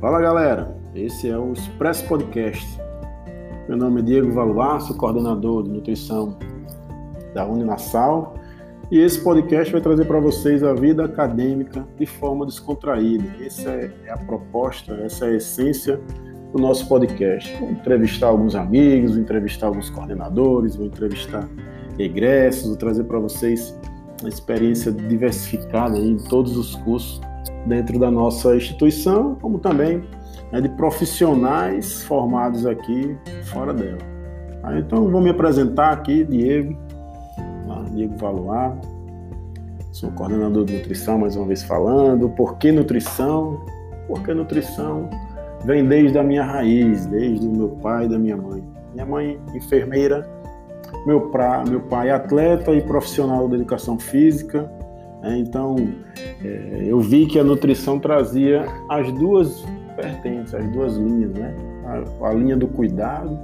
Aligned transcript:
Fala 0.00 0.18
galera, 0.18 0.74
esse 0.94 1.28
é 1.28 1.36
o 1.36 1.52
Expresso 1.52 2.06
Podcast. 2.06 2.66
Meu 3.68 3.76
nome 3.76 4.00
é 4.00 4.04
Diego 4.04 4.32
Valuar, 4.32 4.80
sou 4.80 4.96
coordenador 4.96 5.64
de 5.64 5.68
nutrição 5.68 6.38
da 7.34 7.46
Uninassal 7.46 8.34
e 8.90 8.98
esse 8.98 9.20
podcast 9.20 9.70
vai 9.70 9.82
trazer 9.82 10.06
para 10.06 10.18
vocês 10.18 10.64
a 10.64 10.72
vida 10.72 11.04
acadêmica 11.04 11.86
de 11.98 12.06
forma 12.06 12.46
descontraída. 12.46 13.26
Essa 13.44 13.68
é, 13.68 13.92
é 14.06 14.10
a 14.10 14.16
proposta, 14.16 14.94
essa 15.04 15.26
é 15.26 15.32
a 15.32 15.36
essência 15.36 16.00
do 16.50 16.58
nosso 16.58 16.88
podcast. 16.88 17.54
Vou 17.58 17.70
entrevistar 17.70 18.28
alguns 18.28 18.54
amigos, 18.54 19.10
vou 19.10 19.20
entrevistar 19.20 19.66
alguns 19.66 19.90
coordenadores, 19.90 20.76
vou 20.76 20.86
entrevistar 20.86 21.46
egressos, 21.98 22.68
vou 22.68 22.76
trazer 22.76 23.04
para 23.04 23.18
vocês 23.18 23.78
uma 24.22 24.30
experiência 24.30 24.90
diversificada 24.90 25.98
em 25.98 26.16
todos 26.16 26.56
os 26.56 26.74
cursos 26.76 27.20
dentro 27.66 27.98
da 27.98 28.10
nossa 28.10 28.56
instituição, 28.56 29.36
como 29.40 29.58
também 29.58 30.02
né, 30.52 30.60
de 30.60 30.68
profissionais 30.70 32.02
formados 32.02 32.66
aqui 32.66 33.16
fora 33.44 33.72
dela. 33.72 33.98
Então, 34.78 35.10
vou 35.10 35.20
me 35.20 35.30
apresentar 35.30 35.90
aqui, 35.90 36.24
Diego, 36.24 36.76
tá? 37.66 37.82
Diego 37.92 38.16
Valuar, 38.16 38.78
sou 39.90 40.10
coordenador 40.12 40.64
de 40.64 40.74
nutrição, 40.74 41.18
mais 41.18 41.34
uma 41.34 41.46
vez 41.46 41.62
falando. 41.62 42.28
Por 42.30 42.58
que 42.58 42.70
nutrição? 42.70 43.60
Porque 44.06 44.34
nutrição 44.34 45.08
vem 45.64 45.86
desde 45.86 46.18
a 46.18 46.22
minha 46.22 46.44
raiz, 46.44 47.06
desde 47.06 47.46
o 47.46 47.50
meu 47.50 47.68
pai 47.68 48.06
e 48.06 48.08
da 48.08 48.18
minha 48.18 48.36
mãe. 48.36 48.62
Minha 48.92 49.06
mãe, 49.06 49.40
enfermeira, 49.54 50.28
meu, 51.06 51.30
pra, 51.30 51.64
meu 51.64 51.80
pai, 51.80 52.10
atleta 52.10 52.72
e 52.72 52.82
profissional 52.82 53.48
da 53.48 53.56
educação 53.56 53.98
física. 53.98 54.70
Né? 55.22 55.38
Então, 55.38 55.76
é, 56.42 56.84
eu 56.86 57.00
vi 57.00 57.26
que 57.26 57.38
a 57.38 57.44
nutrição 57.44 57.98
trazia 57.98 58.64
as 58.88 59.12
duas 59.12 59.64
vertentes, 59.96 60.54
as 60.54 60.66
duas 60.70 60.96
linhas, 60.96 61.32
né? 61.32 61.54
A, 61.84 62.28
a 62.28 62.32
linha 62.32 62.56
do 62.56 62.66
cuidado, 62.66 63.38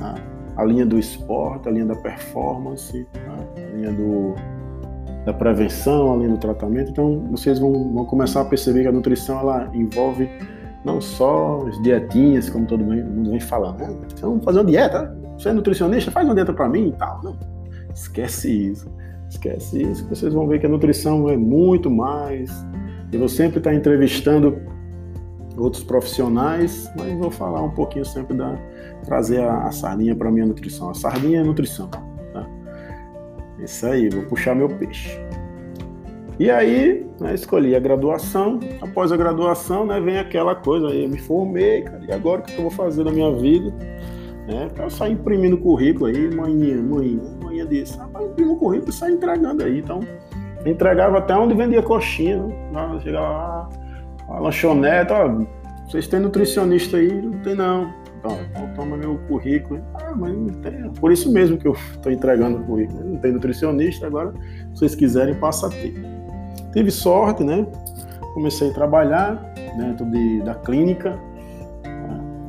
a, 0.00 0.14
a, 0.56 0.64
linha 0.64 0.86
do 0.86 0.98
esporte, 0.98 1.68
a 1.68 1.72
linha 1.72 1.86
da 1.86 1.96
performance, 1.96 3.06
a 3.14 3.76
linha 3.76 3.92
do, 3.92 4.34
da 5.24 5.32
prevenção, 5.32 6.14
a 6.14 6.16
linha 6.16 6.30
do 6.30 6.38
tratamento. 6.38 6.90
Então, 6.90 7.26
vocês 7.30 7.58
vão, 7.58 7.92
vão 7.92 8.04
começar 8.06 8.40
a 8.40 8.44
perceber 8.44 8.82
que 8.82 8.88
a 8.88 8.92
nutrição 8.92 9.40
ela 9.40 9.70
envolve 9.74 10.28
não 10.84 11.00
só 11.00 11.66
as 11.66 11.80
dietinhas, 11.82 12.48
como 12.48 12.66
todo 12.66 12.82
mundo 12.82 13.30
vem 13.30 13.40
falando, 13.40 13.78
né? 13.78 13.94
Então, 14.16 14.30
vamos 14.30 14.44
fazer 14.44 14.60
uma 14.60 14.64
dieta, 14.70 15.14
você 15.36 15.50
é 15.50 15.52
nutricionista, 15.52 16.10
faz 16.10 16.26
uma 16.26 16.34
dieta 16.34 16.52
para 16.52 16.68
mim 16.68 16.88
e 16.88 16.92
tal. 16.92 17.20
Não, 17.22 17.36
esquece 17.94 18.70
isso. 18.70 18.90
Esquece 19.30 19.82
isso. 19.82 20.06
Vocês 20.08 20.34
vão 20.34 20.46
ver 20.48 20.58
que 20.58 20.66
a 20.66 20.68
nutrição 20.68 21.28
é 21.30 21.36
muito 21.36 21.88
mais. 21.88 22.50
Eu 23.12 23.20
vou 23.20 23.28
sempre 23.28 23.58
estar 23.58 23.72
entrevistando 23.72 24.60
outros 25.56 25.84
profissionais, 25.84 26.90
mas 26.96 27.16
vou 27.16 27.30
falar 27.30 27.62
um 27.62 27.70
pouquinho 27.70 28.04
sempre 28.04 28.36
da 28.36 28.58
trazer 29.04 29.40
a, 29.40 29.66
a 29.66 29.72
sardinha 29.72 30.16
para 30.16 30.30
minha 30.30 30.46
nutrição. 30.46 30.90
A 30.90 30.94
sardinha 30.94 31.40
é 31.40 31.44
nutrição, 31.44 31.88
tá? 31.88 32.46
Isso 33.60 33.86
aí, 33.86 34.08
vou 34.08 34.24
puxar 34.24 34.54
meu 34.54 34.68
peixe. 34.68 35.18
E 36.38 36.50
aí, 36.50 37.06
né, 37.20 37.34
escolhi 37.34 37.76
a 37.76 37.80
graduação. 37.80 38.58
Após 38.80 39.12
a 39.12 39.16
graduação, 39.16 39.86
né, 39.86 40.00
vem 40.00 40.18
aquela 40.18 40.54
coisa 40.54 40.88
aí, 40.88 41.04
eu 41.04 41.08
me 41.08 41.18
formei, 41.18 41.82
cara, 41.82 42.02
e 42.08 42.12
agora 42.12 42.40
o 42.40 42.44
que 42.44 42.54
eu 42.54 42.62
vou 42.62 42.70
fazer 42.70 43.04
na 43.04 43.12
minha 43.12 43.32
vida? 43.36 43.72
Né? 44.50 44.68
Sair 44.90 45.12
imprimindo 45.12 45.56
currículo 45.58 46.06
aí, 46.06 46.34
manhã, 46.34 46.82
manhã, 46.82 47.20
manhã 47.42 47.66
disse, 47.66 47.96
rapaz, 47.96 48.26
imprimo 48.26 48.54
o 48.54 48.56
currículo 48.56 48.90
e 48.90 48.92
sai 48.92 49.12
entregando 49.12 49.62
aí. 49.62 49.78
Então, 49.78 50.00
entregava 50.66 51.18
até 51.18 51.36
onde 51.36 51.54
vendia 51.54 51.82
coxinha, 51.82 52.42
né? 52.42 53.00
chegava 53.02 53.28
lá, 53.28 53.68
a 54.28 54.38
lanchonete, 54.40 55.12
ó, 55.12 55.44
vocês 55.90 56.06
têm 56.06 56.20
nutricionista 56.20 56.96
aí? 56.96 57.10
Não 57.22 57.38
tem 57.40 57.54
não. 57.54 57.92
Então, 58.18 58.38
então 58.50 58.68
toma 58.74 58.96
meu 58.96 59.18
currículo. 59.26 59.82
Ah, 59.94 60.14
mas 60.14 60.36
não 60.36 60.46
tem. 60.60 60.90
Por 61.00 61.10
isso 61.10 61.32
mesmo 61.32 61.58
que 61.58 61.66
eu 61.66 61.72
estou 61.72 62.12
entregando 62.12 62.58
o 62.58 62.64
currículo. 62.64 63.04
Não 63.04 63.16
tem 63.16 63.32
nutricionista, 63.32 64.06
agora, 64.06 64.32
se 64.74 64.78
vocês 64.78 64.94
quiserem, 64.94 65.34
passa 65.34 65.66
a 65.66 65.70
ter. 65.70 65.94
Tive 66.72 66.90
sorte, 66.90 67.42
né? 67.42 67.66
Comecei 68.34 68.70
a 68.70 68.72
trabalhar 68.72 69.52
dentro 69.76 70.06
de, 70.06 70.42
da 70.42 70.54
clínica, 70.54 71.18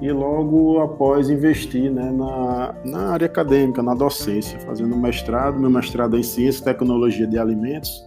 e 0.01 0.11
logo 0.11 0.81
após 0.81 1.29
investir 1.29 1.91
né, 1.91 2.11
na, 2.11 2.73
na 2.83 3.11
área 3.11 3.27
acadêmica, 3.27 3.83
na 3.83 3.93
docência, 3.93 4.59
fazendo 4.61 4.97
mestrado. 4.97 5.59
Meu 5.59 5.69
mestrado 5.69 6.17
é 6.17 6.19
em 6.19 6.23
Ciência 6.23 6.61
e 6.61 6.63
Tecnologia 6.65 7.27
de 7.27 7.37
Alimentos. 7.37 8.03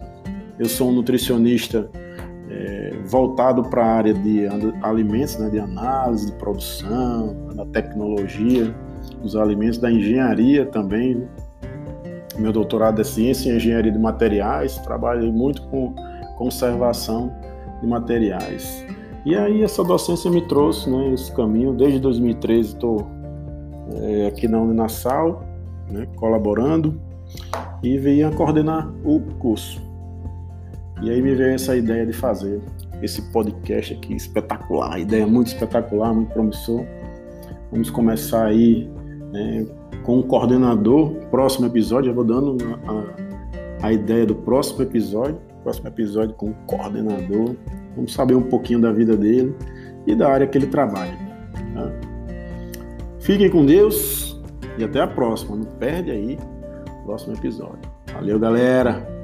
Eu 0.59 0.67
sou 0.67 0.89
um 0.89 0.91
nutricionista 0.91 1.89
é, 2.49 2.93
voltado 3.05 3.63
para 3.63 3.85
a 3.85 3.95
área 3.95 4.13
de 4.13 4.45
alimentos, 4.81 5.37
né, 5.37 5.49
de 5.49 5.57
análise, 5.57 6.25
de 6.25 6.33
produção, 6.33 7.33
da 7.55 7.65
tecnologia 7.67 8.75
dos 9.21 9.37
alimentos, 9.37 9.77
da 9.77 9.89
engenharia 9.89 10.65
também. 10.65 11.25
Meu 12.37 12.51
doutorado 12.51 12.99
é 12.99 13.05
Ciência 13.05 13.53
e 13.53 13.55
Engenharia 13.55 13.91
de 13.91 13.99
Materiais. 13.99 14.77
Trabalhei 14.79 15.31
muito 15.31 15.61
com 15.67 15.95
conservação 16.37 17.33
de 17.81 17.87
materiais. 17.87 18.85
E 19.25 19.35
aí 19.35 19.63
essa 19.63 19.83
docência 19.83 20.29
me 20.29 20.41
trouxe 20.41 20.87
né, 20.87 21.13
esse 21.13 21.31
caminho. 21.31 21.73
Desde 21.73 21.99
2013 21.99 22.73
estou 22.73 23.07
é, 23.95 24.27
aqui 24.27 24.47
na 24.47 24.61
Uninasal, 24.61 25.43
né, 25.89 26.07
colaborando 26.15 27.01
e 27.81 27.97
venho 27.97 28.27
a 28.27 28.31
coordenar 28.31 28.87
o 29.03 29.19
curso. 29.39 29.81
E 31.01 31.09
aí 31.09 31.21
me 31.21 31.33
veio 31.33 31.55
essa 31.55 31.75
ideia 31.75 32.05
de 32.05 32.13
fazer 32.13 32.61
esse 33.01 33.21
podcast 33.31 33.93
aqui 33.93 34.13
espetacular, 34.13 34.99
ideia 34.99 35.27
muito 35.27 35.47
espetacular, 35.47 36.13
muito 36.13 36.31
promissor. 36.31 36.85
Vamos 37.71 37.89
começar 37.89 38.45
aí 38.45 38.89
né, 39.31 39.65
com 40.03 40.19
o 40.19 40.23
coordenador. 40.23 41.11
Próximo 41.31 41.65
episódio, 41.65 42.11
eu 42.11 42.15
vou 42.15 42.23
dando 42.23 42.57
a, 42.87 43.87
a 43.87 43.91
ideia 43.91 44.25
do 44.25 44.35
próximo 44.35 44.83
episódio. 44.83 45.39
Próximo 45.63 45.87
episódio 45.87 46.35
com 46.35 46.51
o 46.51 46.55
coordenador. 46.67 47.55
Vamos 47.95 48.13
saber 48.13 48.35
um 48.35 48.43
pouquinho 48.43 48.79
da 48.79 48.91
vida 48.91 49.15
dele 49.15 49.55
e 50.05 50.15
da 50.15 50.29
área 50.29 50.47
que 50.47 50.57
ele 50.57 50.67
trabalha. 50.67 51.17
Tá? 51.73 51.91
Fiquem 53.19 53.49
com 53.49 53.65
Deus 53.65 54.39
e 54.77 54.83
até 54.83 55.01
a 55.01 55.07
próxima. 55.07 55.55
Não 55.55 55.65
perde 55.65 56.11
aí 56.11 56.37
o 57.01 57.05
próximo 57.05 57.33
episódio. 57.33 57.89
Valeu, 58.13 58.39
galera! 58.39 59.15